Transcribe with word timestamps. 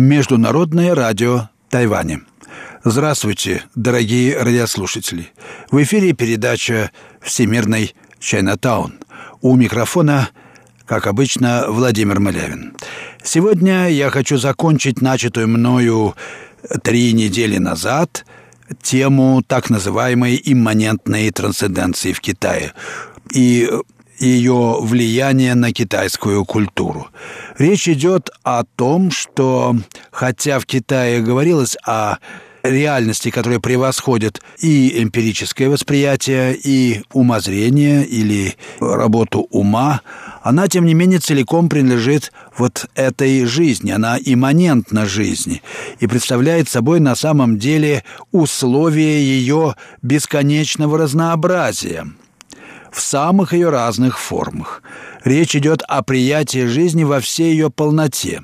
Международное 0.00 0.94
радио 0.94 1.50
Тайваня. 1.68 2.22
Здравствуйте, 2.84 3.64
дорогие 3.74 4.42
радиослушатели. 4.42 5.28
В 5.70 5.82
эфире 5.82 6.14
передача 6.14 6.90
«Всемирный 7.20 7.94
Чайнатаун». 8.18 8.94
У 9.42 9.54
микрофона, 9.56 10.30
как 10.86 11.06
обычно, 11.06 11.66
Владимир 11.68 12.18
Малявин. 12.18 12.74
Сегодня 13.22 13.90
я 13.90 14.08
хочу 14.08 14.38
закончить 14.38 15.02
начатую 15.02 15.48
мною 15.48 16.16
три 16.82 17.12
недели 17.12 17.58
назад 17.58 18.24
тему 18.80 19.42
так 19.46 19.68
называемой 19.68 20.40
имманентной 20.42 21.30
трансценденции 21.30 22.14
в 22.14 22.22
Китае. 22.22 22.72
И 23.34 23.70
ее 24.20 24.78
влияние 24.80 25.54
на 25.54 25.72
китайскую 25.72 26.44
культуру. 26.44 27.08
Речь 27.58 27.88
идет 27.88 28.30
о 28.42 28.64
том, 28.64 29.10
что 29.10 29.76
хотя 30.10 30.58
в 30.58 30.66
Китае 30.66 31.20
говорилось 31.20 31.76
о 31.84 32.18
реальности, 32.62 33.30
которая 33.30 33.58
превосходит 33.58 34.42
и 34.58 35.02
эмпирическое 35.02 35.68
восприятие, 35.68 36.54
и 36.54 37.02
умозрение 37.12 38.04
или 38.04 38.56
работу 38.80 39.46
ума, 39.50 40.02
она, 40.42 40.68
тем 40.68 40.84
не 40.84 40.94
менее, 40.94 41.20
целиком 41.20 41.68
принадлежит 41.68 42.32
вот 42.56 42.86
этой 42.94 43.44
жизни, 43.46 43.90
она 43.90 44.18
имманентна 44.22 45.06
жизни 45.06 45.62
и 46.00 46.06
представляет 46.06 46.68
собой 46.68 47.00
на 47.00 47.14
самом 47.14 47.58
деле 47.58 48.04
условия 48.32 49.20
ее 49.20 49.74
бесконечного 50.02 50.98
разнообразия– 50.98 52.06
в 52.92 53.00
самых 53.00 53.52
ее 53.52 53.70
разных 53.70 54.18
формах. 54.18 54.82
Речь 55.24 55.54
идет 55.54 55.82
о 55.82 56.02
приятии 56.02 56.66
жизни 56.66 57.04
во 57.04 57.20
всей 57.20 57.52
ее 57.52 57.70
полноте. 57.70 58.42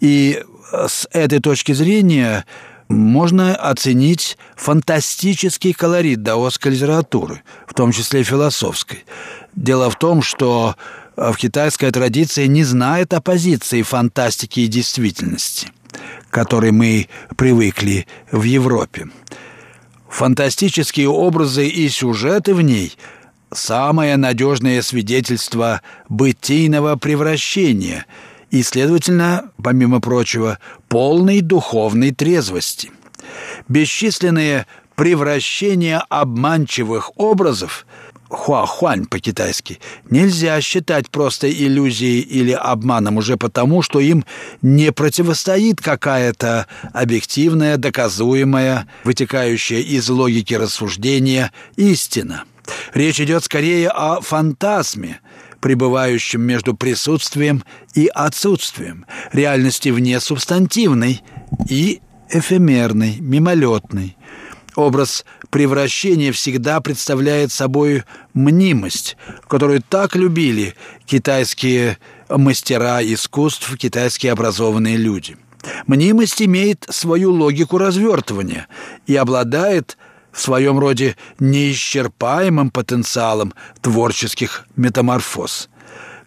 И 0.00 0.42
с 0.72 1.08
этой 1.12 1.40
точки 1.40 1.72
зрения 1.72 2.44
можно 2.88 3.54
оценить 3.54 4.38
фантастический 4.56 5.72
колорит 5.72 6.22
даосской 6.22 6.72
литературы, 6.72 7.42
в 7.66 7.74
том 7.74 7.92
числе 7.92 8.22
философской. 8.22 9.04
Дело 9.54 9.90
в 9.90 9.98
том, 9.98 10.22
что 10.22 10.76
в 11.16 11.34
китайской 11.36 11.90
традиции 11.90 12.46
не 12.46 12.62
знает 12.62 13.14
оппозиции 13.14 13.82
фантастики 13.82 14.60
и 14.60 14.66
действительности, 14.66 15.68
к 16.28 16.34
которой 16.34 16.72
мы 16.72 17.08
привыкли 17.36 18.06
в 18.30 18.42
Европе. 18.42 19.08
Фантастические 20.08 21.08
образы 21.08 21.66
и 21.66 21.88
сюжеты 21.88 22.54
в 22.54 22.62
ней– 22.62 22.96
самое 23.56 24.16
надежное 24.16 24.82
свидетельство 24.82 25.82
бытийного 26.08 26.96
превращения 26.96 28.06
и, 28.50 28.62
следовательно, 28.62 29.50
помимо 29.62 30.00
прочего, 30.00 30.58
полной 30.88 31.40
духовной 31.40 32.12
трезвости. 32.12 32.90
Бесчисленные 33.68 34.66
превращения 34.94 35.98
обманчивых 36.08 37.12
образов 37.16 37.86
хуахуань 38.28 39.06
по-китайски, 39.06 39.80
нельзя 40.10 40.60
считать 40.60 41.10
просто 41.10 41.50
иллюзией 41.50 42.20
или 42.20 42.52
обманом 42.52 43.16
уже 43.16 43.36
потому, 43.36 43.82
что 43.82 44.00
им 44.00 44.24
не 44.62 44.92
противостоит 44.92 45.80
какая-то 45.80 46.66
объективная, 46.92 47.76
доказуемая, 47.76 48.88
вытекающая 49.04 49.80
из 49.80 50.08
логики 50.08 50.54
рассуждения 50.54 51.52
истина– 51.76 52.44
Речь 52.94 53.20
идет 53.20 53.44
скорее 53.44 53.88
о 53.88 54.20
фантазме, 54.20 55.20
пребывающем 55.60 56.42
между 56.42 56.74
присутствием 56.74 57.64
и 57.94 58.06
отсутствием, 58.06 59.06
реальности 59.32 59.88
вне 59.88 60.20
субстантивной 60.20 61.22
и 61.68 62.00
эфемерной, 62.30 63.16
мимолетной. 63.20 64.16
Образ 64.76 65.24
превращения 65.48 66.32
всегда 66.32 66.80
представляет 66.82 67.50
собой 67.50 68.04
мнимость, 68.34 69.16
которую 69.48 69.82
так 69.82 70.14
любили 70.14 70.74
китайские 71.06 71.96
мастера 72.28 73.02
искусств, 73.02 73.74
китайские 73.78 74.32
образованные 74.32 74.98
люди. 74.98 75.38
Мнимость 75.86 76.42
имеет 76.42 76.86
свою 76.90 77.32
логику 77.32 77.78
развертывания 77.78 78.68
и 79.06 79.16
обладает 79.16 79.96
в 80.30 80.42
своем 80.42 80.78
роде 80.78 81.16
неисчерпаемым 81.40 82.70
потенциалом 82.70 83.54
творческих 83.80 84.66
метаморфоз, 84.76 85.70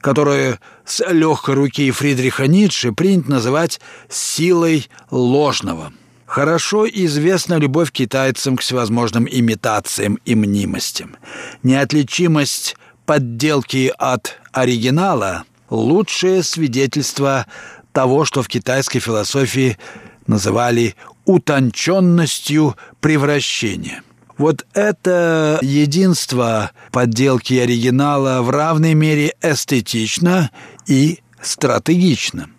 которые 0.01 0.59
с 0.85 1.07
легкой 1.07 1.53
руки 1.53 1.91
Фридриха 1.91 2.47
Ницше 2.47 2.93
принято 2.93 3.29
называть 3.29 3.79
«силой 4.09 4.89
ложного». 5.11 5.93
Хорошо 6.29 6.87
известна 6.87 7.55
любовь 7.55 7.91
китайцам 7.91 8.55
к 8.55 8.61
всевозможным 8.61 9.27
имитациям 9.27 10.19
и 10.25 10.35
мнимостям. 10.35 11.15
Неотличимость 11.63 12.75
подделки 13.07 13.91
от 13.97 14.37
оригинала– 14.51 15.45
лучшее 15.71 16.43
свидетельство 16.43 17.47
того, 17.93 18.25
что 18.25 18.43
в 18.43 18.47
китайской 18.47 18.99
философии 18.99 19.79
называли 20.27 20.93
утонченностью 21.25 22.77
превращения. 22.99 24.03
Вот 24.37 24.67
это 24.75 25.57
единство 25.63 26.69
подделки 26.91 27.55
оригинала 27.55 28.43
в 28.43 28.51
равной 28.51 28.93
мере 28.93 29.33
эстетично 29.41 30.51
и 30.85 31.21
стратегично. 31.41 32.49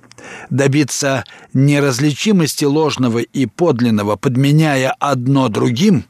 Добиться 0.50 1.24
неразличимости 1.52 2.64
ложного 2.64 3.18
и 3.18 3.46
подлинного, 3.46 4.16
подменяя 4.16 4.94
одно 4.98 5.48
другим, 5.48 6.04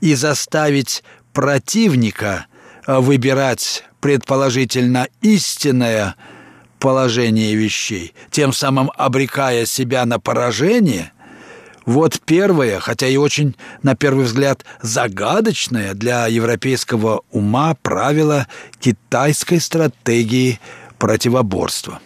и 0.00 0.14
заставить 0.14 1.02
противника 1.32 2.46
выбирать 2.86 3.84
предположительно 4.00 5.08
истинное 5.22 6.14
положение 6.78 7.54
вещей, 7.54 8.14
тем 8.30 8.52
самым 8.52 8.90
обрекая 8.96 9.66
себя 9.66 10.04
на 10.06 10.18
поражение– 10.20 11.12
вот 11.88 12.20
первое, 12.26 12.80
хотя 12.80 13.06
и 13.06 13.16
очень, 13.16 13.56
на 13.82 13.96
первый 13.96 14.26
взгляд, 14.26 14.62
загадочное 14.82 15.94
для 15.94 16.26
европейского 16.26 17.22
ума 17.30 17.74
правило 17.80 18.46
китайской 18.78 19.58
стратегии 19.58 20.60
противоборства. 20.98 21.98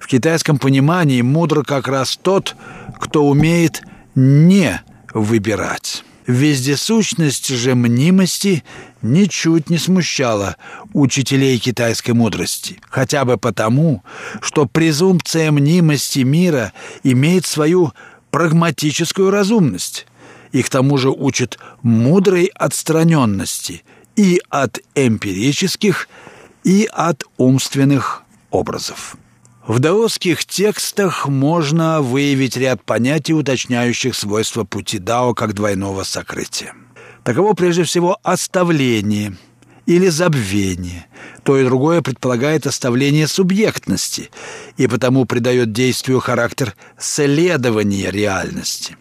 В 0.00 0.06
китайском 0.06 0.58
понимании 0.58 1.22
мудр 1.22 1.64
как 1.64 1.88
раз 1.88 2.18
тот, 2.20 2.56
кто 3.00 3.26
умеет 3.26 3.82
не 4.14 4.80
выбирать. 5.12 6.04
Вездесущность 6.26 7.48
же 7.48 7.74
мнимости 7.74 8.64
ничуть 9.02 9.68
не 9.68 9.76
смущала 9.76 10.56
учителей 10.94 11.58
китайской 11.58 12.12
мудрости, 12.12 12.80
хотя 12.88 13.26
бы 13.26 13.36
потому, 13.36 14.02
что 14.40 14.64
презумпция 14.64 15.50
мнимости 15.50 16.20
мира 16.20 16.72
имеет 17.02 17.44
свою 17.44 17.92
прагматическую 18.30 19.30
разумность 19.30 20.06
и 20.52 20.62
к 20.62 20.70
тому 20.70 20.96
же 20.96 21.10
учит 21.10 21.58
мудрой 21.82 22.46
отстраненности 22.54 23.84
и 24.16 24.40
от 24.48 24.78
эмпирических, 24.94 26.08
и 26.62 26.88
от 26.90 27.24
умственных 27.36 28.22
образов. 28.50 29.16
В 29.66 29.78
даосских 29.78 30.44
текстах 30.44 31.26
можно 31.26 32.02
выявить 32.02 32.54
ряд 32.54 32.84
понятий, 32.84 33.32
уточняющих 33.32 34.14
свойства 34.14 34.64
пути 34.64 34.98
дао 34.98 35.32
как 35.32 35.54
двойного 35.54 36.02
сокрытия. 36.02 36.74
Таково 37.22 37.54
прежде 37.54 37.84
всего 37.84 38.18
оставление 38.22 39.34
или 39.86 40.08
забвение. 40.08 41.06
То 41.44 41.58
и 41.58 41.64
другое 41.64 42.02
предполагает 42.02 42.66
оставление 42.66 43.26
субъектности 43.26 44.28
и 44.76 44.86
потому 44.86 45.24
придает 45.24 45.72
действию 45.72 46.20
характер 46.20 46.74
следования 46.98 48.10
реальности. 48.10 48.98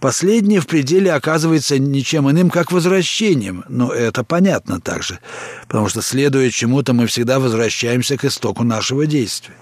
Последнее 0.00 0.60
в 0.60 0.66
пределе 0.66 1.14
оказывается 1.14 1.78
ничем 1.78 2.30
иным, 2.30 2.50
как 2.50 2.72
возвращением, 2.72 3.64
но 3.70 3.90
это 3.90 4.22
понятно 4.22 4.82
также, 4.82 5.18
потому 5.66 5.88
что, 5.88 6.02
следуя 6.02 6.50
чему-то, 6.50 6.92
мы 6.92 7.06
всегда 7.06 7.40
возвращаемся 7.40 8.18
к 8.18 8.26
истоку 8.26 8.64
нашего 8.64 9.06
действия. 9.06 9.54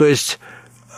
То 0.00 0.06
есть 0.06 0.38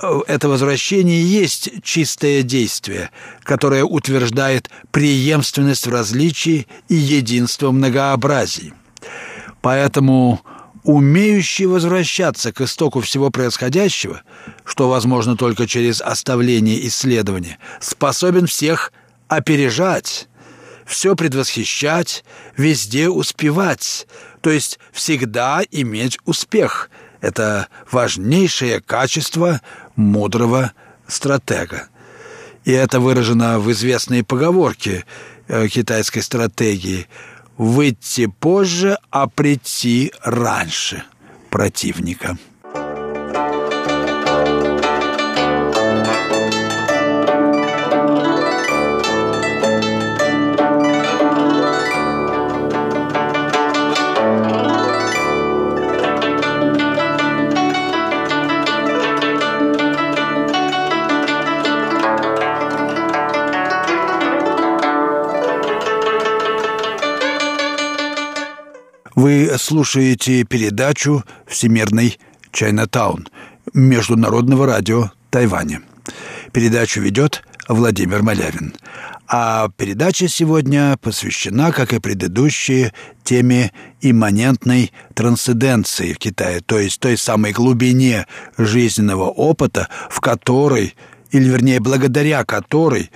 э, 0.01 0.21
это 0.29 0.49
возвращение 0.49 1.25
есть 1.25 1.83
чистое 1.83 2.45
действие, 2.45 3.11
которое 3.43 3.83
утверждает 3.83 4.71
преемственность 4.93 5.89
в 5.89 5.91
различии 5.91 6.69
и 6.89 6.95
единство 6.95 7.71
в 7.71 7.73
многообразии. 7.73 8.75
Поэтому 9.61 10.41
умеющий 10.85 11.67
возвращаться 11.67 12.53
к 12.53 12.61
истоку 12.61 13.01
всего 13.01 13.31
происходящего, 13.31 14.23
что 14.65 14.89
возможно 14.89 15.37
только 15.37 15.67
через 15.67 16.01
оставление 16.01 16.87
исследования, 16.87 17.59
способен 17.81 18.47
всех 18.47 18.93
опережать, 19.27 20.29
все 20.87 21.17
предвосхищать, 21.17 22.25
везде 22.57 23.09
успевать, 23.09 24.07
то 24.43 24.51
есть 24.51 24.79
всегда 24.93 25.61
иметь 25.73 26.19
успех. 26.25 26.89
Это 27.23 27.69
важнейшее 27.91 28.81
качество 28.81 29.63
мудрого 29.97 30.73
стратега. 31.07 31.89
И 32.65 32.73
это 32.73 33.01
выражено 33.01 33.59
в 33.61 33.71
известной 33.73 34.25
поговорке 34.25 35.07
э, 35.49 35.69
китайской 35.69 36.21
стратегии 36.21 37.07
«выйти 37.57 38.27
позже, 38.27 38.99
а 39.11 39.29
прийти 39.29 40.13
раньше 40.23 41.05
противника». 41.49 42.37
Вы 69.15 69.51
слушаете 69.59 70.45
передачу 70.45 71.23
«Всемирный 71.47 72.19
Чайнатаун» 72.51 73.29
Международного 73.75 74.67
радио 74.67 75.11
Тайваня. 75.29 75.83
Передачу 76.53 77.03
ведет 77.03 77.43
Владимир 77.69 78.23
Малявин. 78.23 78.75
А 79.29 79.69
передача 79.77 80.29
сегодня 80.29 80.97
посвящена, 80.99 81.73
как 81.73 81.93
и 81.93 82.01
предыдущие, 82.01 82.95
теме 83.23 83.73
имманентной 84.01 84.93
трансценденции 85.13 86.15
в 86.15 86.19
Китае, 86.19 86.61
то 86.61 86.79
есть 86.79 86.99
той 86.99 87.19
самой 87.19 87.53
глубине 87.53 88.27
жизненного 88.57 89.29
опыта, 89.29 89.89
в 90.09 90.21
которой, 90.21 90.95
или 91.31 91.45
вернее 91.45 91.81
благодаря 91.81 92.45
которой, 92.45 93.11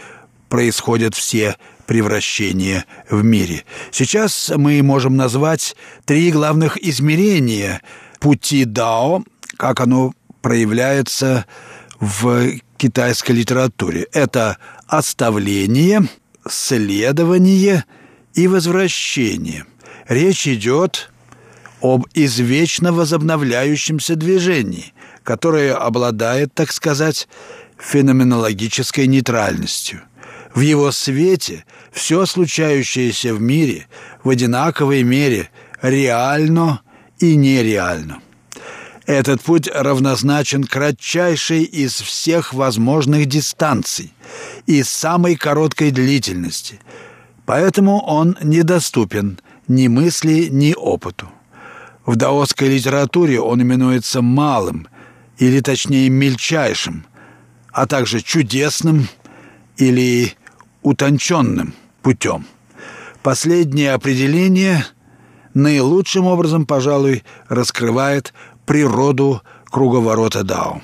происходят 0.50 1.14
все 1.14 1.56
превращения 1.86 2.84
в 3.08 3.24
мире. 3.24 3.64
Сейчас 3.90 4.52
мы 4.54 4.82
можем 4.82 5.16
назвать 5.16 5.76
три 6.04 6.30
главных 6.30 6.76
измерения 6.82 7.82
пути 8.20 8.64
Дао, 8.64 9.22
как 9.56 9.80
оно 9.80 10.12
проявляется 10.42 11.46
в 12.00 12.58
китайской 12.76 13.32
литературе. 13.32 14.06
Это 14.12 14.58
оставление, 14.86 16.08
следование 16.48 17.84
и 18.34 18.48
возвращение. 18.48 19.64
Речь 20.08 20.46
идет 20.46 21.10
об 21.80 22.06
извечно 22.14 22.92
возобновляющемся 22.92 24.16
движении, 24.16 24.92
которое 25.22 25.74
обладает, 25.74 26.52
так 26.54 26.72
сказать, 26.72 27.28
феноменологической 27.78 29.06
нейтральностью– 29.06 30.02
в 30.56 30.60
его 30.60 30.90
свете 30.90 31.64
все 31.96 32.26
случающееся 32.26 33.34
в 33.34 33.40
мире 33.40 33.88
в 34.22 34.28
одинаковой 34.28 35.02
мере 35.02 35.48
реально 35.80 36.82
и 37.18 37.34
нереально. 37.34 38.20
Этот 39.06 39.40
путь 39.40 39.66
равнозначен 39.72 40.64
кратчайшей 40.64 41.62
из 41.62 41.94
всех 41.94 42.52
возможных 42.52 43.26
дистанций 43.26 44.12
и 44.66 44.82
самой 44.82 45.36
короткой 45.36 45.90
длительности, 45.90 46.80
поэтому 47.46 48.00
он 48.04 48.36
недоступен 48.42 49.40
ни 49.66 49.88
мысли, 49.88 50.48
ни 50.50 50.74
опыту. 50.74 51.30
В 52.04 52.16
даосской 52.16 52.68
литературе 52.68 53.40
он 53.40 53.62
именуется 53.62 54.20
малым, 54.20 54.86
или 55.38 55.60
точнее 55.60 56.10
мельчайшим, 56.10 57.06
а 57.72 57.86
также 57.86 58.20
чудесным 58.20 59.08
или 59.76 60.34
утонченным 60.82 61.74
путем. 62.06 62.46
Последнее 63.24 63.92
определение 63.92 64.86
наилучшим 65.54 66.26
образом, 66.26 66.64
пожалуй, 66.64 67.24
раскрывает 67.48 68.32
природу 68.64 69.42
круговорота 69.64 70.44
Дао. 70.44 70.82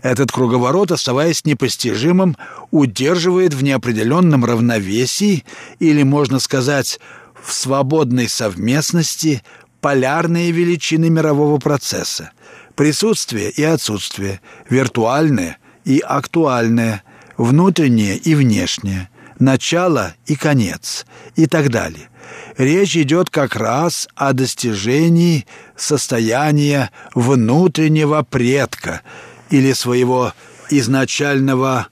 Этот 0.00 0.32
круговорот, 0.32 0.92
оставаясь 0.92 1.44
непостижимым, 1.44 2.38
удерживает 2.70 3.52
в 3.52 3.62
неопределенном 3.62 4.46
равновесии 4.46 5.44
или, 5.78 6.02
можно 6.04 6.38
сказать, 6.38 6.98
в 7.44 7.52
свободной 7.52 8.30
совместности 8.30 9.42
полярные 9.82 10.52
величины 10.52 11.10
мирового 11.10 11.58
процесса, 11.58 12.30
присутствие 12.76 13.50
и 13.50 13.62
отсутствие, 13.62 14.40
виртуальное 14.70 15.58
и 15.84 15.98
актуальное, 15.98 17.02
внутреннее 17.36 18.16
и 18.16 18.34
внешнее, 18.34 19.10
начало 19.42 20.14
и 20.26 20.36
конец 20.36 21.04
и 21.34 21.46
так 21.46 21.68
далее. 21.68 22.08
Речь 22.56 22.96
идет 22.96 23.28
как 23.28 23.56
раз 23.56 24.08
о 24.14 24.32
достижении 24.32 25.46
состояния 25.76 26.90
внутреннего 27.14 28.22
предка 28.22 29.02
или 29.50 29.72
своего 29.72 30.32
изначального 30.70 31.88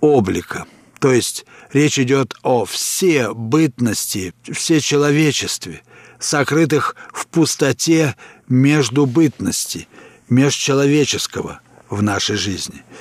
облика. 0.00 0.66
То 1.00 1.12
есть 1.12 1.44
речь 1.72 1.98
идет 1.98 2.34
о 2.42 2.64
все 2.64 3.34
бытности, 3.34 4.32
все 4.50 4.80
человечестве, 4.80 5.82
сокрытых 6.20 6.94
в 7.12 7.26
пустоте 7.26 8.14
между 8.48 9.06
бытности, 9.06 9.88
межчеловеческого 10.28 11.60
в 11.90 12.02
нашей 12.02 12.36
жизни– 12.36 12.82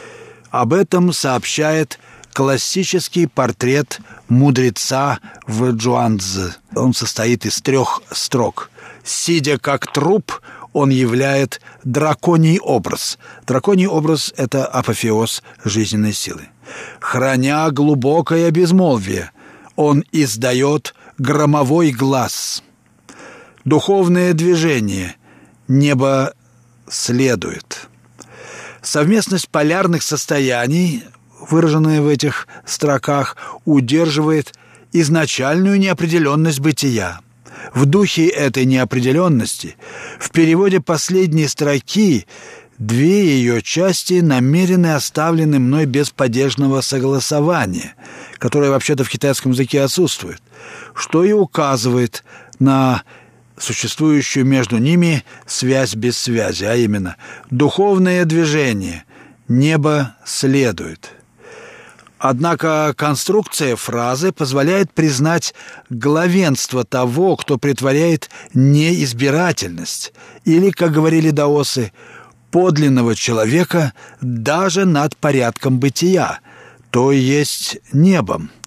об 0.52 0.74
этом 0.74 1.14
сообщает 1.14 1.98
классический 2.34 3.28
портрет 3.28 4.00
мудреца 4.28 5.20
в 5.48 5.72
Джуанцзе. 5.72 6.56
Он 6.76 6.94
состоит 6.94 7.46
из 7.46 7.62
трех 7.62 8.02
строк. 8.12 8.70
«Сидя 9.04 9.58
как 9.58 9.92
труп, 9.92 10.42
он 10.74 10.90
являет 10.90 11.62
драконий 11.84 12.60
образ. 12.60 13.18
Драконий 13.46 13.88
образ– 13.88 14.34
это 14.38 14.66
апофеоз 14.66 15.44
жизненной 15.64 16.14
силы. 16.14 16.48
Храня 17.00 17.70
глубокое 17.72 18.50
безмолвие, 18.52 19.32
он 19.76 20.04
издает 20.12 20.94
громовой 21.18 21.92
глаз. 21.92 22.64
Духовное 23.66 24.34
движение, 24.34 25.16
небо 25.68 26.34
следует. 26.88 27.88
Совместность 28.82 29.50
полярных 29.50 30.02
состояний, 30.02 31.04
выраженная 31.50 32.02
в 32.02 32.08
этих 32.08 32.48
строках, 32.66 33.36
удерживает 33.66 34.54
изначальную 34.94 35.80
неопределенность 35.80 36.60
бытия. 36.60 37.22
В 37.74 37.86
духе 37.86 38.28
этой 38.28 38.66
неопределенности 38.66 39.76
в 40.20 40.32
переводе 40.32 40.80
последней 40.80 41.48
строки 41.48 42.26
две 42.78 43.38
ее 43.38 43.62
части 43.62 44.20
намерены 44.22 44.94
оставлены 44.96 45.60
мной 45.60 45.86
без 45.86 46.10
падежного 46.10 46.82
согласования, 46.82 47.96
которое 48.40 48.72
вообще-то 48.72 49.04
в 49.04 49.10
китайском 49.10 49.52
языке 49.52 49.82
отсутствует, 49.82 50.42
что 50.96 51.24
и 51.24 51.32
указывает 51.32 52.24
на 52.60 53.04
существующую 53.58 54.46
между 54.46 54.78
ними 54.78 55.24
связь 55.46 55.94
без 55.96 56.18
связи, 56.18 56.66
а 56.66 56.76
именно 56.76 57.16
духовное 57.52 58.26
движение, 58.26 59.04
небо 59.48 60.16
следует. 60.26 61.12
Однако 62.24 62.94
конструкция 62.96 63.76
фразы 63.76 64.32
позволяет 64.32 64.94
признать 64.94 65.56
главенство 65.90 66.84
того, 66.84 67.36
кто 67.36 67.58
притворяет 67.58 68.30
неизбирательность, 68.54 70.14
или, 70.46 70.70
как 70.70 70.92
говорили 70.92 71.32
даосы, 71.32 71.92
подлинного 72.52 73.16
человека 73.16 73.94
даже 74.22 74.86
над 74.86 75.18
порядком 75.18 75.80
бытия, 75.80 76.42
то 76.92 77.12
есть 77.12 77.80
небом– 77.92 78.52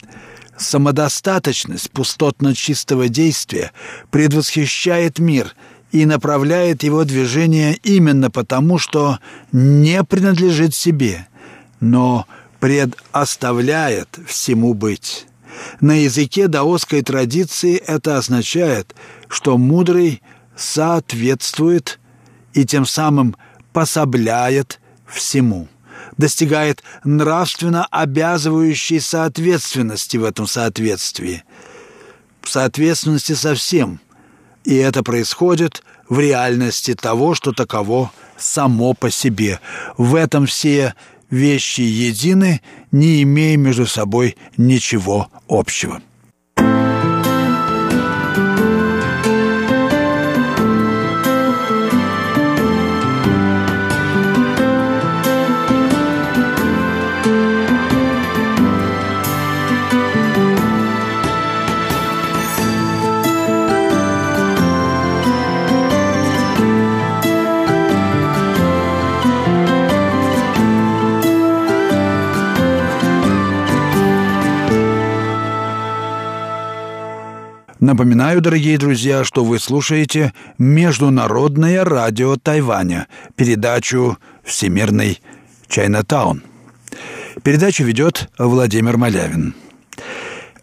Самодостаточность 0.57 1.91
пустотно-чистого 1.91 3.09
действия 3.09 3.73
предвосхищает 4.11 5.19
мир 5.19 5.53
и 5.91 6.07
направляет 6.07 6.85
его 6.85 7.03
движение 7.03 7.77
именно 7.83 8.31
потому, 8.31 8.79
что 8.79 9.19
не 9.51 10.05
принадлежит 10.05 10.73
себе, 10.73 11.27
но 11.81 12.27
предоставляет 12.65 14.09
всему 14.27 14.73
быть. 14.73 15.27
На 15.83 16.03
языке 16.03 16.49
даосской 16.49 17.03
традиции 17.03 17.77
это 17.77 18.17
означает, 18.17 18.95
что 19.29 19.59
мудрый 19.59 20.23
соответствует 20.57 22.01
и 22.55 22.65
тем 22.65 22.87
самым 22.87 23.37
пособляет 23.75 24.81
всему 25.07 25.69
достигает 26.17 26.83
нравственно 27.05 27.87
обязывающей 27.91 29.01
соответственности 29.01 30.17
в 30.17 30.25
этом 30.25 30.47
соответствии. 30.47 31.45
Соответственности 32.45 33.35
со 33.35 33.55
всем, 33.55 34.01
И 34.65 34.75
это 34.77 35.03
происходит 35.03 35.83
в 36.09 36.19
реальности 36.19 36.95
того, 36.95 37.35
что 37.35 37.53
таково 37.53 38.11
само 38.39 38.95
по 38.95 39.11
себе. 39.11 39.61
В 39.99 40.15
этом 40.15 40.47
все 40.47 40.95
вещи 41.35 41.83
едины, 41.83 42.61
не 42.93 43.23
имея 43.23 43.57
между 43.57 43.87
собой 43.87 44.37
ничего 44.57 45.29
общего. 45.49 46.01
Напоминаю, 77.95 78.41
дорогие 78.41 78.77
друзья, 78.77 79.23
что 79.23 79.45
вы 79.45 79.61
слушаете 79.61 80.35
Международное 80.59 81.85
радио 81.85 82.35
Тайваня, 82.35 83.07
передачу 83.37 84.19
«Всемирный 84.43 85.21
Чайнатаун». 85.69 86.43
Передачу 87.45 87.85
ведет 87.85 88.31
Владимир 88.37 88.97
Малявин. 88.97 89.55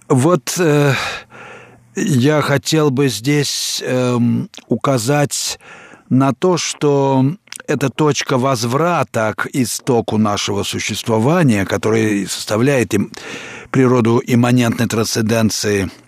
Вот 0.10 0.58
э, 0.60 0.94
я 1.96 2.42
хотел 2.42 2.92
бы 2.92 3.08
здесь 3.08 3.82
э, 3.82 4.20
указать 4.68 5.58
на 6.10 6.34
то, 6.34 6.58
что 6.58 7.26
это 7.66 7.90
точка 7.90 8.38
возврата 8.38 9.34
к 9.38 9.48
истоку 9.54 10.18
нашего 10.18 10.64
существования, 10.64 11.64
который 11.64 12.28
составляет 12.28 12.94
им 12.94 13.10
природу 13.70 14.22
имманентной 14.22 14.88
трансценденции– 14.88 15.90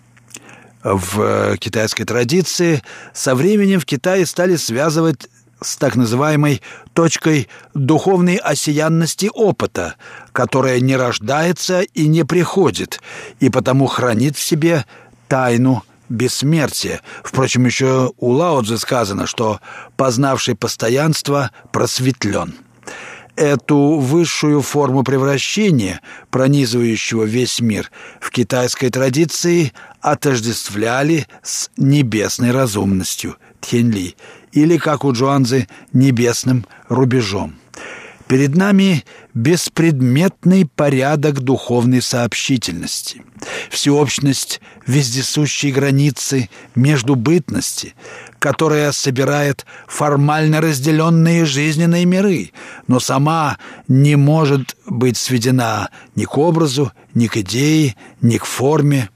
в 0.84 1.20
э, 1.20 1.56
китайской 1.58 2.04
традиции, 2.04 2.82
со 3.12 3.34
временем 3.34 3.80
в 3.80 3.86
Китае 3.86 4.26
стали 4.26 4.56
связывать 4.56 5.28
с 5.60 5.76
так 5.76 5.96
называемой 5.96 6.60
точкой 6.92 7.48
духовной 7.72 8.36
осиянности 8.36 9.30
опыта, 9.32 9.94
которая 10.32 10.80
не 10.80 10.94
рождается 10.96 11.80
и 11.80 12.06
не 12.06 12.24
приходит, 12.24 13.00
и 13.40 13.48
потому 13.48 13.86
хранит 13.86 14.36
в 14.36 14.42
себе 14.42 14.84
тайну 15.26 15.82
бессмертия. 16.10 17.00
Впрочем, 17.22 17.64
еще 17.64 18.12
у 18.18 18.30
Лао 18.30 18.62
сказано, 18.76 19.26
что 19.26 19.60
познавший 19.96 20.54
постоянство 20.54 21.50
просветлен. 21.72 22.54
Эту 23.36 23.98
высшую 23.98 24.62
форму 24.62 25.02
превращения, 25.02 26.00
пронизывающего 26.30 27.24
весь 27.24 27.60
мир, 27.60 27.90
в 28.20 28.30
китайской 28.30 28.90
традиции 28.90 29.72
отождествляли 30.04 31.26
с 31.42 31.70
небесной 31.78 32.50
разумностью 32.50 33.36
Тхенли, 33.60 34.16
или, 34.52 34.76
как 34.76 35.02
у 35.02 35.12
Джуанзы, 35.12 35.66
небесным 35.94 36.66
рубежом. 36.90 37.54
Перед 38.28 38.54
нами 38.54 39.04
беспредметный 39.32 40.66
порядок 40.66 41.40
духовной 41.40 42.02
сообщительности, 42.02 43.22
всеобщность 43.70 44.60
вездесущей 44.86 45.72
границы 45.72 46.50
между 46.74 47.14
бытности, 47.14 47.94
которая 48.38 48.92
собирает 48.92 49.64
формально 49.86 50.60
разделенные 50.60 51.46
жизненные 51.46 52.04
миры, 52.04 52.52
но 52.88 53.00
сама 53.00 53.56
не 53.88 54.16
может 54.16 54.76
быть 54.86 55.16
сведена 55.16 55.88
ни 56.14 56.24
к 56.24 56.36
образу, 56.36 56.92
ни 57.14 57.26
к 57.26 57.38
идее, 57.38 57.96
ни 58.20 58.36
к 58.36 58.44
форме. 58.44 59.08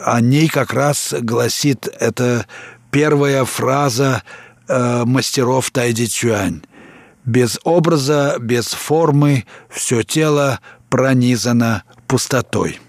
О 0.00 0.20
ней 0.20 0.48
как 0.48 0.72
раз 0.72 1.14
гласит 1.20 1.86
эта 1.86 2.46
первая 2.90 3.44
фраза 3.44 4.22
э, 4.66 5.04
мастеров 5.04 5.70
Тайди 5.70 6.06
Чуань. 6.06 6.62
Без 7.24 7.58
образа, 7.64 8.36
без 8.40 8.68
формы 8.68 9.44
все 9.68 10.02
тело 10.02 10.60
пронизано 10.88 11.84
пустотой. 12.06 12.80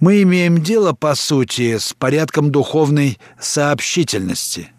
Мы 0.00 0.22
имеем 0.22 0.62
дело, 0.62 0.92
по 0.92 1.14
сути, 1.14 1.78
с 1.78 1.92
порядком 1.92 2.50
духовной 2.50 3.18
сообщительности, 3.38 4.70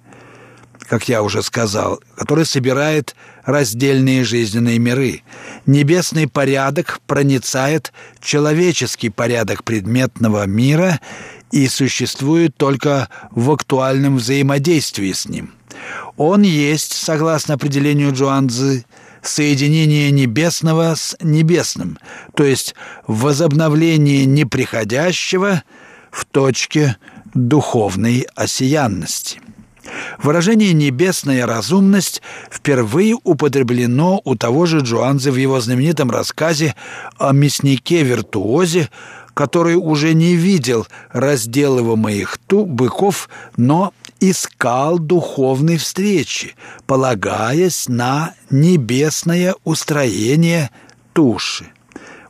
как 0.89 1.07
я 1.07 1.23
уже 1.23 1.41
сказал, 1.41 2.01
который 2.17 2.45
собирает 2.45 3.15
раздельные 3.45 4.25
жизненные 4.25 4.79
миры. 4.79 5.21
Небесный 5.65 6.27
порядок 6.27 6.99
проницает 7.07 7.93
человеческий 8.19 9.09
порядок 9.09 9.63
предметного 9.63 10.45
мира 10.45 10.99
и 11.53 11.67
существует 11.67 12.57
только 12.57 13.09
в 13.29 13.51
актуальном 13.51 14.17
взаимодействии 14.17 15.13
с 15.13 15.27
ним. 15.29 15.51
Он 16.17 16.41
есть, 16.41 16.93
согласно 16.93 17.53
определению 17.53 18.11
Джуанзы, 18.11 18.85
соединение 19.21 20.09
небесного 20.09 20.95
с 20.95 21.15
небесным, 21.21 21.99
то 22.35 22.43
есть 22.43 22.73
возобновление 23.05 24.25
неприходящего 24.25 25.61
в 26.11 26.25
точке 26.25 26.97
духовной 27.35 28.27
осиянности. 28.35 29.39
Выражение 30.17 30.73
«небесная 30.73 31.45
разумность» 31.45 32.21
впервые 32.49 33.15
употреблено 33.23 34.21
у 34.23 34.35
того 34.35 34.65
же 34.65 34.79
Джоанзы 34.79 35.31
в 35.31 35.35
его 35.35 35.59
знаменитом 35.59 36.09
рассказе 36.09 36.75
о 37.17 37.31
мяснике-виртуозе, 37.31 38.89
который 39.33 39.75
уже 39.75 40.13
не 40.13 40.35
видел 40.35 40.87
разделываемых 41.11 42.37
ту 42.47 42.65
быков, 42.65 43.29
но 43.57 43.93
искал 44.19 44.99
духовной 44.99 45.77
встречи, 45.77 46.55
полагаясь 46.85 47.89
на 47.89 48.33
небесное 48.49 49.55
устроение 49.63 50.69
туши. 51.13 51.67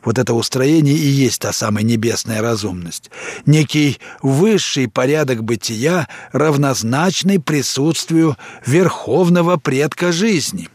Вот 0.04 0.18
это 0.18 0.34
устроение 0.34 0.94
и 0.94 1.06
есть 1.06 1.40
та 1.40 1.52
самая 1.52 1.82
небесная 1.82 2.42
разумность. 2.42 3.10
Некий 3.46 3.98
высший 4.20 4.86
порядок 4.86 5.42
бытия, 5.42 6.08
равнозначный 6.32 7.40
присутствию 7.40 8.36
верховного 8.66 9.56
предка 9.56 10.12
жизни. 10.12 10.68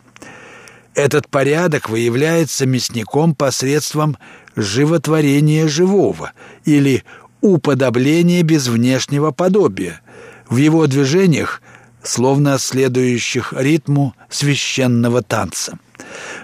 Этот 0.95 1.29
порядок 1.29 1.89
выявляется 1.89 2.65
мясником 2.65 3.35
посредством 3.35 4.17
животворения 4.55 5.67
живого 5.67 6.31
или 6.65 7.03
уподобления 7.41 8.43
без 8.43 8.67
внешнего 8.67 9.31
подобия– 9.31 10.01
в 10.49 10.57
его 10.57 10.87
движениях, 10.87 11.61
словно 12.03 12.57
следующих 12.57 13.53
ритму 13.55 14.15
священного 14.29 15.21
танца. 15.21 15.77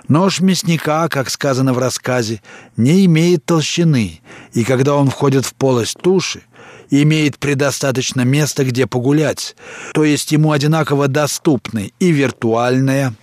Нож 0.08 0.40
мясника, 0.42 1.08
как 1.10 1.30
сказано 1.30 1.74
в 1.74 1.80
рассказе, 1.80 2.42
не 2.78 3.06
имеет 3.06 3.46
толщины, 3.46 4.22
и 4.54 4.64
когда 4.64 4.96
он 4.96 5.10
входит 5.10 5.46
в 5.46 5.56
полость 5.56 5.98
туши, 6.02 6.44
имеет 6.92 7.40
предостаточно 7.40 8.22
места, 8.22 8.64
где 8.64 8.86
погулять, 8.86 9.56
то 9.94 10.04
есть 10.04 10.32
ему 10.32 10.52
одинаково 10.52 11.08
доступны 11.08 11.94
и 12.00 12.12
виртуальная, 12.12 13.16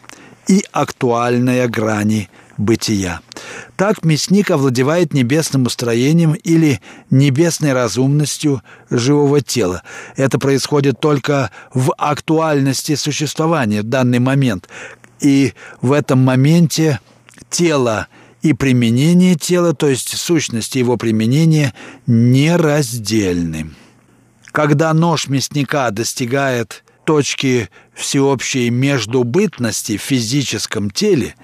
и 0.48 0.64
актуальная 0.72 1.68
грани 1.68 2.28
бытия. 2.62 3.20
Так 3.76 4.04
мясник 4.04 4.50
овладевает 4.50 5.12
небесным 5.12 5.66
устроением 5.66 6.32
или 6.32 6.80
небесной 7.10 7.72
разумностью 7.72 8.62
живого 8.90 9.40
тела. 9.40 9.82
Это 10.16 10.38
происходит 10.38 11.00
только 11.00 11.50
в 11.74 11.92
актуальности 11.96 12.94
существования 12.94 13.82
в 13.82 13.86
данный 13.86 14.18
момент. 14.18 14.68
И 15.20 15.54
в 15.80 15.92
этом 15.92 16.20
моменте 16.20 17.00
тело 17.50 18.08
и 18.42 18.52
применение 18.52 19.36
тела, 19.36 19.74
то 19.74 19.88
есть 19.88 20.16
сущность 20.16 20.74
его 20.74 20.96
применения, 20.96 21.74
нераздельны. 22.06 23.70
Когда 24.46 24.92
нож 24.92 25.28
мясника 25.28 25.90
достигает 25.90 26.84
точки 27.04 27.68
всеобщей 27.94 28.70
междубытности 28.70 29.96
в 29.96 30.02
физическом 30.02 30.90
теле, 30.90 31.34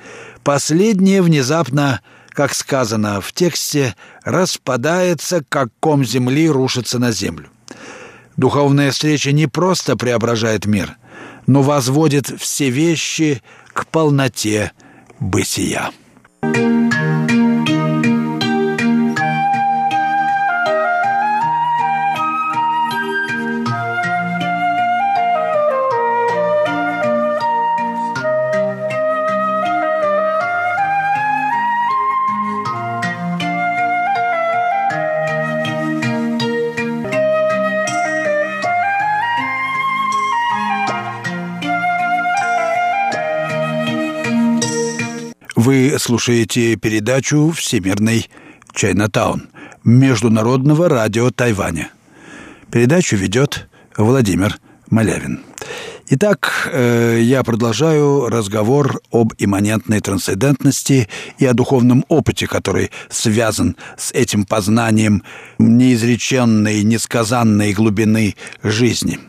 последнее 0.44 1.22
внезапно 1.22 2.00
как 2.38 2.54
сказано 2.54 3.20
в 3.20 3.32
тексте, 3.32 3.96
распадается, 4.22 5.42
как 5.48 5.70
ком 5.80 6.04
земли 6.04 6.48
рушится 6.48 7.00
на 7.00 7.10
землю. 7.10 7.50
Духовная 8.36 8.92
встреча 8.92 9.32
не 9.32 9.48
просто 9.48 9.96
преображает 9.96 10.64
мир, 10.64 10.96
но 11.48 11.62
возводит 11.62 12.28
все 12.40 12.70
вещи 12.70 13.42
к 13.72 13.88
полноте 13.88 14.70
бытия. 15.18 15.90
Слушаете 46.08 46.76
передачу 46.76 47.52
«Всемирный 47.54 48.30
Чайнатаун» 48.72 49.50
Международного 49.84 50.88
радио 50.88 51.30
Тайваня. 51.30 51.90
Передачу 52.72 53.14
ведет 53.16 53.68
Владимир 53.94 54.56
Малявин. 54.88 55.40
Итак, 56.08 56.70
э, 56.72 57.20
я 57.20 57.42
продолжаю 57.42 58.30
разговор 58.30 59.02
об 59.12 59.34
имманентной 59.36 60.00
трансцендентности 60.00 61.10
и 61.36 61.44
о 61.44 61.52
духовном 61.52 62.06
опыте, 62.08 62.46
который 62.46 62.90
связан 63.10 63.76
с 63.98 64.10
этим 64.12 64.46
познанием 64.46 65.22
неизреченной, 65.58 66.84
несказанной 66.84 67.74
глубины 67.74 68.34
жизни– 68.62 69.18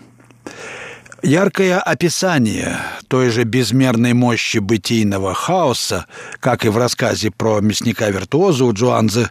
Яркое 1.22 1.80
описание 1.80 2.78
той 3.08 3.30
же 3.30 3.44
безмерной 3.44 4.14
мощи 4.14 4.60
бытийного 4.60 5.34
хаоса, 5.34 6.06
как 6.40 6.66
и 6.66 6.70
в 6.70 6.78
рассказе 6.78 7.30
про 7.30 7.60
мясника-виртуоза 7.60 8.64
у 8.64 8.74
Джуанзы, 8.74 9.30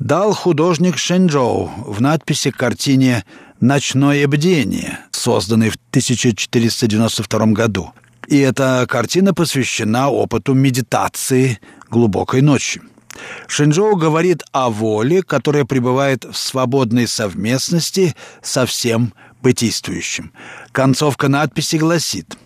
дал 0.00 0.32
художник 0.34 0.98
Шэньчжоу 0.98 1.70
в 1.76 2.00
надписи 2.00 2.50
к 2.50 2.56
картине 2.56 3.24
«Ночное 3.60 4.26
бдение», 4.26 4.98
созданной 5.12 5.70
в 5.70 5.76
1492 5.90 7.46
году. 7.46 7.92
И 8.26 8.38
эта 8.38 8.84
картина 8.88 9.32
посвящена 9.32 10.10
опыту 10.10 10.54
медитации 10.54 11.60
глубокой 11.88 12.42
ночи. 12.42 12.82
Шинджоу 13.46 13.96
говорит 13.96 14.42
о 14.52 14.70
воле, 14.70 15.22
которая 15.22 15.64
пребывает 15.64 16.24
в 16.24 16.36
свободной 16.36 17.06
совместности 17.06 18.14
со 18.42 18.66
всем 18.66 19.14
бытийствующим. 19.46 20.32
Концовка 20.72 21.28
надписи 21.28 21.76
гласит 21.76 22.36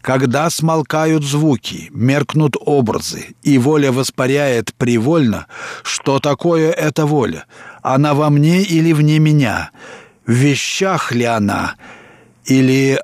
«Когда 0.00 0.50
смолкают 0.50 1.22
звуки, 1.22 1.90
меркнут 1.92 2.56
образы, 2.58 3.36
и 3.44 3.56
воля 3.58 3.92
воспаряет 3.92 4.74
привольно, 4.74 5.46
что 5.84 6.18
такое 6.18 6.72
эта 6.72 7.06
воля? 7.06 7.44
Она 7.82 8.14
во 8.14 8.30
мне 8.30 8.62
или 8.62 8.92
вне 8.92 9.20
меня? 9.20 9.70
В 10.26 10.32
вещах 10.32 11.12
ли 11.12 11.24
она? 11.24 11.76
Или 12.46 12.98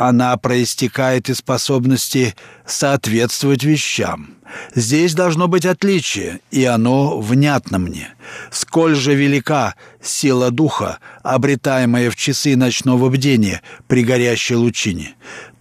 она 0.00 0.34
проистекает 0.38 1.28
из 1.28 1.36
способности 1.36 2.34
соответствовать 2.64 3.64
вещам. 3.64 4.30
Здесь 4.74 5.12
должно 5.12 5.46
быть 5.46 5.66
отличие, 5.66 6.40
и 6.50 6.64
оно 6.64 7.20
внятно 7.20 7.78
мне. 7.78 8.08
Сколь 8.50 8.94
же 8.94 9.14
велика 9.14 9.74
сила 10.00 10.50
духа, 10.50 11.00
обретаемая 11.22 12.10
в 12.10 12.16
часы 12.16 12.56
ночного 12.56 13.10
бдения 13.10 13.60
при 13.88 14.02
горящей 14.02 14.56
лучине, 14.56 15.16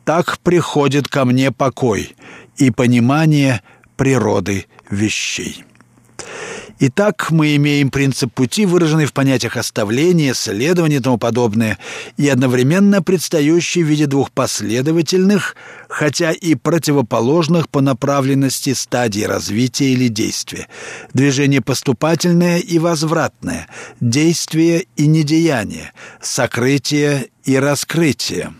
так 0.06 0.39
приходит 0.39 1.10
ко 1.10 1.25
мне 1.25 1.52
покой 1.52 2.15
и 2.56 2.71
понимание 2.71 3.62
природы 3.97 4.67
вещей. 4.89 5.65
Итак, 6.82 7.30
мы 7.30 7.58
имеем 7.58 7.89
принцип 7.89 8.34
пути, 8.34 8.65
выраженный 8.65 9.06
в 9.06 9.12
понятиях 9.12 9.58
оставления, 9.58 10.34
следования 10.34 10.98
и 10.98 11.00
тому 11.02 11.18
подобное, 11.18 11.78
и 12.15 12.30
одновременно 12.30 13.04
предстающий 13.04 13.84
в 13.84 13.88
виде 13.88 14.06
двух 14.06 14.32
последовательных, 14.32 15.58
хотя 15.89 16.32
и 16.32 16.56
противоположных 16.56 17.68
по 17.68 17.82
направленности 17.82 18.74
стадий 18.74 19.26
развития 19.26 19.92
или 19.92 20.08
действия. 20.08 20.68
Движение 21.13 21.60
поступательное 21.60 22.60
и 22.60 22.80
возвратное, 22.80 23.68
действие 24.00 24.86
и 24.96 25.06
недеяние, 25.06 25.92
сокрытие 26.22 27.28
и 27.44 27.58
раскрытие. 27.58 28.54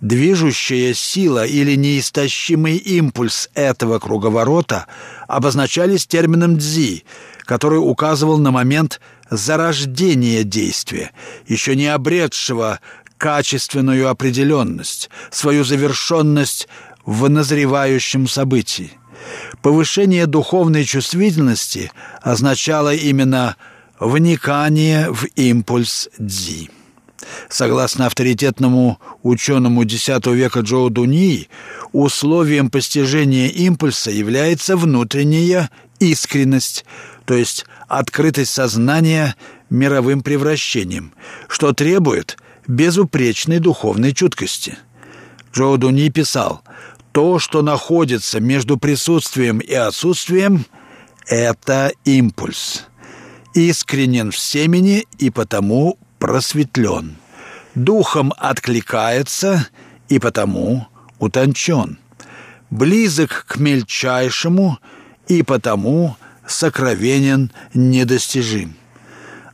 Движущая 0.00 0.94
сила 0.94 1.44
или 1.44 1.74
неистощимый 1.74 2.76
импульс 2.76 3.50
этого 3.54 3.98
круговорота 3.98 4.86
обозначались 5.26 6.06
термином 6.06 6.56
«дзи», 6.56 7.04
который 7.40 7.78
указывал 7.78 8.38
на 8.38 8.52
момент 8.52 9.00
зарождения 9.28 10.44
действия, 10.44 11.10
еще 11.46 11.74
не 11.74 11.86
обретшего 11.86 12.78
качественную 13.16 14.08
определенность, 14.08 15.10
свою 15.30 15.64
завершенность 15.64 16.68
в 17.04 17.28
назревающем 17.28 18.28
событии. 18.28 18.92
Повышение 19.62 20.26
духовной 20.26 20.84
чувствительности 20.84 21.90
означало 22.22 22.94
именно 22.94 23.56
вникание 23.98 25.10
в 25.10 25.24
импульс 25.34 26.08
Дзи. 26.18 26.70
Согласно 27.48 28.06
авторитетному 28.06 28.98
ученому 29.22 29.82
X 29.82 30.08
века 30.08 30.60
Джоу 30.60 30.90
Дуни, 30.90 31.48
условием 31.92 32.70
постижения 32.70 33.48
импульса 33.48 34.10
является 34.10 34.76
внутренняя 34.76 35.70
искренность, 35.98 36.84
то 37.24 37.34
есть 37.34 37.66
открытость 37.88 38.52
сознания 38.52 39.34
мировым 39.70 40.22
превращением, 40.22 41.12
что 41.48 41.72
требует 41.72 42.38
безупречной 42.66 43.58
духовной 43.58 44.12
чуткости. 44.12 44.78
Джоу 45.52 45.78
Дуни 45.78 46.10
писал, 46.10 46.62
«То, 47.12 47.38
что 47.38 47.62
находится 47.62 48.38
между 48.38 48.76
присутствием 48.76 49.58
и 49.58 49.74
отсутствием, 49.74 50.66
это 51.26 51.92
импульс. 52.04 52.84
Искренен 53.54 54.30
в 54.30 54.38
семени 54.38 55.06
и 55.18 55.30
потому 55.30 55.98
просветлен, 56.18 57.16
духом 57.74 58.32
откликается 58.36 59.68
и 60.08 60.18
потому 60.18 60.86
утончен, 61.18 61.98
близок 62.70 63.44
к 63.46 63.56
мельчайшему 63.56 64.78
и 65.26 65.42
потому 65.42 66.16
сокровенен 66.46 67.52
недостижим. 67.74 68.74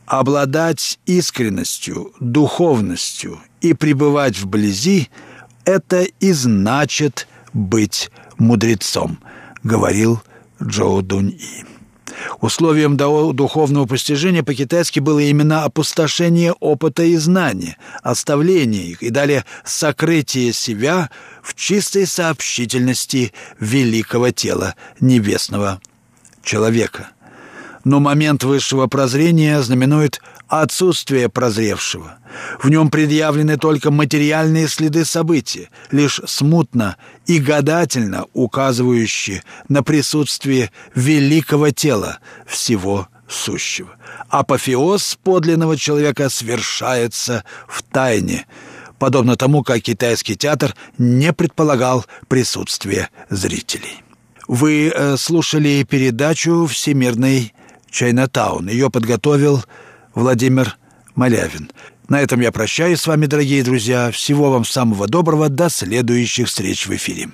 Обладать 0.05 0.99
искренностью, 1.05 2.13
духовностью 2.19 3.39
и 3.61 3.73
пребывать 3.73 4.37
вблизи– 4.37 5.09
это 5.65 6.03
и 6.03 6.31
значит 6.31 7.27
быть 7.53 8.11
мудрецом, 8.37 9.19
говорил 9.63 10.21
Джоу 10.61 11.01
Дунь-И. 11.01 11.74
Условием 12.41 12.97
духовного 12.97 13.85
постижения 13.85 14.43
по-китайски 14.43 14.99
было 14.99 15.19
именно 15.19 15.63
опустошение 15.63 16.53
опыта 16.53 17.03
и 17.03 17.15
знания, 17.17 17.77
оставление 18.03 18.83
их 18.83 19.03
и 19.03 19.09
далее 19.09 19.45
сокрытие 19.63 20.53
себя 20.53 21.09
в 21.41 21.55
чистой 21.55 22.05
сообщительности 22.07 23.33
великого 23.59 24.31
тела 24.31 24.75
небесного 24.99 25.81
человека. 26.43 27.09
Но 27.83 27.99
момент 27.99 28.43
высшего 28.43 28.87
прозрения 28.87 29.61
знаменует 29.61 30.21
отсутствие 30.47 31.29
прозревшего. 31.29 32.17
В 32.61 32.69
нем 32.69 32.89
предъявлены 32.89 33.57
только 33.57 33.91
материальные 33.91 34.67
следы 34.67 35.05
события, 35.05 35.69
лишь 35.91 36.21
смутно 36.25 36.97
и 37.25 37.39
гадательно 37.39 38.25
указывающие 38.33 39.43
на 39.69 39.83
присутствие 39.83 40.71
великого 40.93 41.71
тела 41.71 42.19
всего 42.45 43.07
сущего. 43.27 43.95
Апофеоз 44.29 45.17
подлинного 45.23 45.77
человека 45.77 46.29
свершается 46.29 47.43
в 47.67 47.81
тайне, 47.83 48.45
подобно 48.99 49.35
тому, 49.35 49.63
как 49.63 49.81
китайский 49.81 50.35
театр 50.35 50.75
не 50.97 51.33
предполагал 51.33 52.05
присутствие 52.27 53.09
зрителей. 53.29 54.03
Вы 54.47 54.91
э, 54.93 55.17
слушали 55.17 55.83
передачу 55.83 56.67
«Всемирный 56.67 57.53
Чайнатаун». 57.89 58.67
Ее 58.67 58.91
подготовил 58.91 59.63
Владимир 60.15 60.77
Малявин. 61.15 61.69
На 62.07 62.21
этом 62.21 62.39
я 62.39 62.51
прощаюсь 62.51 63.01
с 63.01 63.07
вами, 63.07 63.25
дорогие 63.25 63.63
друзья. 63.63 64.11
Всего 64.11 64.51
вам 64.51 64.63
самого 64.63 65.07
доброго. 65.07 65.49
До 65.49 65.69
следующих 65.69 66.47
встреч 66.47 66.87
в 66.87 66.95
эфире. 66.95 67.29